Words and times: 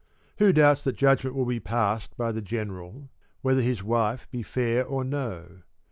Who 0.39 0.51
doubts 0.51 0.83
that 0.85 0.95
judgment 0.95 1.35
will 1.35 1.45
be 1.45 1.59
passed 1.59 2.17
by 2.17 2.31
the 2.31 2.41
general 2.41 3.11
whether 3.41 3.61
his 3.61 3.83
wife 3.83 4.27
be 4.31 4.41
fair 4.41 4.83
or 4.83 5.03
no 5.03 5.61